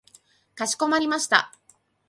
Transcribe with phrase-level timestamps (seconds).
[0.55, 1.53] かしこまりました。